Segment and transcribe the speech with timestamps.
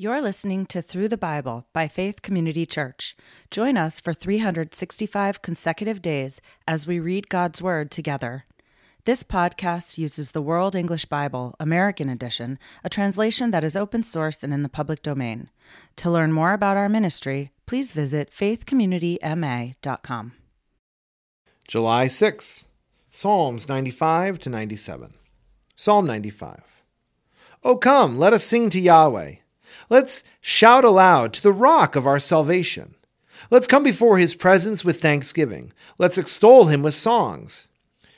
[0.00, 3.16] You're listening to Through the Bible by Faith Community Church.
[3.50, 8.44] Join us for 365 consecutive days as we read God's Word together.
[9.06, 14.44] This podcast uses the World English Bible, American Edition, a translation that is open source
[14.44, 15.50] and in the public domain.
[15.96, 20.32] To learn more about our ministry, please visit faithcommunityma.com.
[21.66, 22.62] July 6th,
[23.10, 25.14] Psalms 95 to 97.
[25.74, 26.62] Psalm 95.
[27.64, 29.38] O come, let us sing to Yahweh.
[29.88, 32.94] Let's shout aloud to the rock of our salvation.
[33.50, 35.72] Let's come before his presence with thanksgiving.
[35.96, 37.68] Let's extol him with songs.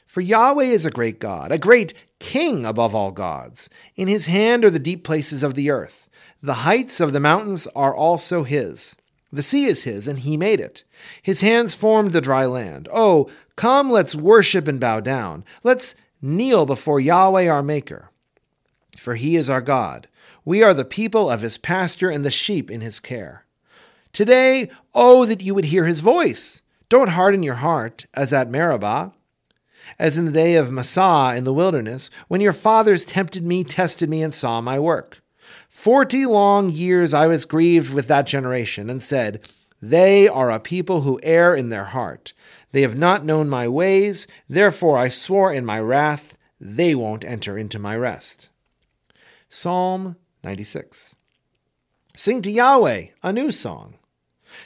[0.06, 3.70] For Yahweh is a great God, a great king above all gods.
[3.94, 6.08] In his hand are the deep places of the earth.
[6.42, 8.96] The heights of the mountains are also his.
[9.32, 10.82] The sea is his, and he made it.
[11.22, 12.88] His hands formed the dry land.
[12.92, 15.44] Oh, come, let's worship and bow down.
[15.62, 18.10] Let's kneel before Yahweh our Maker.
[18.96, 20.08] For he is our God.
[20.44, 23.44] We are the people of his pasture and the sheep in his care.
[24.12, 26.62] Today, oh, that you would hear his voice.
[26.88, 29.12] Don't harden your heart, as at Meribah,
[29.98, 34.10] as in the day of Massah in the wilderness, when your fathers tempted me, tested
[34.10, 35.22] me, and saw my work.
[35.68, 39.40] Forty long years I was grieved with that generation, and said,
[39.80, 42.32] They are a people who err in their heart.
[42.72, 47.56] They have not known my ways, therefore I swore in my wrath, They won't enter
[47.56, 48.49] into my rest.
[49.52, 51.16] Psalm 96.
[52.16, 53.94] Sing to Yahweh a new song.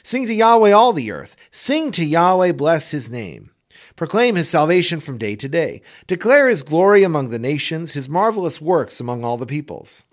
[0.03, 1.35] Sing to Yahweh all the earth.
[1.49, 3.49] Sing to Yahweh, bless his name.
[3.95, 5.81] Proclaim his salvation from day to day.
[6.05, 10.05] Declare his glory among the nations, his marvelous works among all the peoples.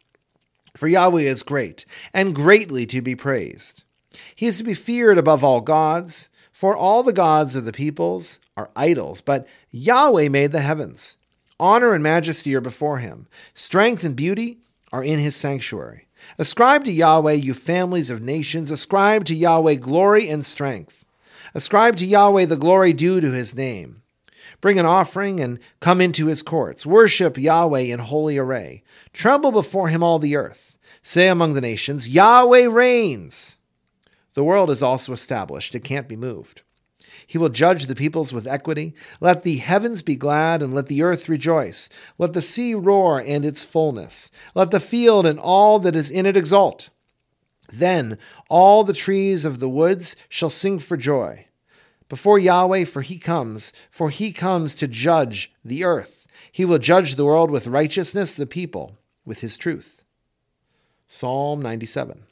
[0.75, 1.85] For Yahweh is great,
[2.15, 3.83] and greatly to be praised.
[4.35, 8.39] He is to be feared above all gods, for all the gods of the peoples
[8.57, 11.19] are idols, but Yahweh made the heavens.
[11.61, 13.27] Honor and majesty are before him.
[13.55, 14.59] Strength and beauty
[14.93, 16.09] are in his sanctuary.
[16.39, 18.71] Ascribe to Yahweh, you families of nations.
[18.71, 21.05] Ascribe to Yahweh glory and strength.
[21.55, 24.03] Ascribe to Yahweh the glory due to his name.
[24.61, 26.87] Bring an offering and come into his courts.
[26.87, 28.83] Worship Yahweh in holy array.
[29.13, 30.79] Tremble before him all the earth.
[31.03, 33.57] Say among the nations, Yahweh reigns.
[34.35, 36.63] The world is also established, it can't be moved.
[37.27, 38.95] He will judge the peoples with equity.
[39.21, 41.89] Let the heavens be glad, and let the earth rejoice.
[42.19, 44.31] Let the sea roar and its fullness.
[44.55, 46.91] Let the field and all that is in it exult.
[47.73, 48.19] Then
[48.49, 51.47] all the trees of the woods shall sing for joy
[52.13, 56.27] before Yahweh, for he comes, for he comes to judge the earth.
[56.53, 60.03] He will judge the world with righteousness, the people with his truth.
[61.09, 62.25] Psalm 97.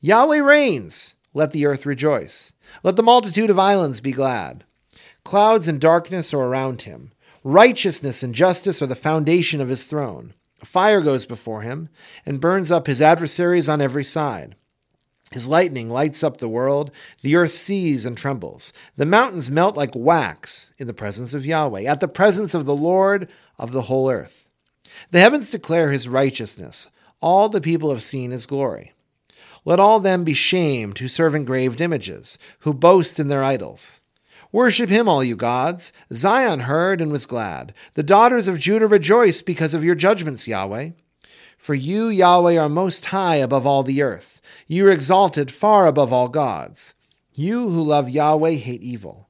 [0.00, 1.14] Yahweh reigns.
[1.36, 2.52] Let the earth rejoice.
[2.82, 4.64] Let the multitude of islands be glad.
[5.22, 7.12] Clouds and darkness are around him.
[7.44, 10.32] Righteousness and justice are the foundation of his throne.
[10.62, 11.90] A fire goes before him
[12.24, 14.56] and burns up his adversaries on every side.
[15.30, 16.90] His lightning lights up the world.
[17.20, 18.72] The earth sees and trembles.
[18.96, 22.74] The mountains melt like wax in the presence of Yahweh, at the presence of the
[22.74, 24.46] Lord of the whole earth.
[25.10, 26.88] The heavens declare his righteousness.
[27.20, 28.94] All the people have seen his glory.
[29.66, 34.00] Let all them be shamed who serve engraved images, who boast in their idols.
[34.52, 35.92] Worship him, all you gods.
[36.12, 37.74] Zion heard and was glad.
[37.94, 40.90] The daughters of Judah rejoice because of your judgments, Yahweh.
[41.58, 44.40] For you, Yahweh, are most high above all the earth.
[44.68, 46.94] You are exalted far above all gods.
[47.34, 49.28] You who love Yahweh hate evil.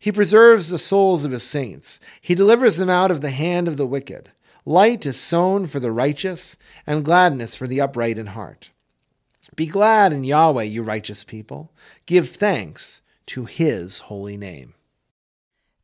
[0.00, 2.00] He preserves the souls of his saints.
[2.20, 4.30] He delivers them out of the hand of the wicked.
[4.64, 6.56] Light is sown for the righteous,
[6.88, 8.70] and gladness for the upright in heart.
[9.56, 11.72] Be glad in Yahweh, you righteous people.
[12.04, 14.74] Give thanks to his holy name.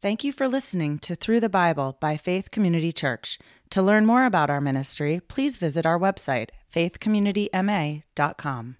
[0.03, 3.39] Thank you for listening to Through the Bible by Faith Community Church.
[3.71, 8.77] To learn more about our ministry, please visit our website, faithcommunityma.com.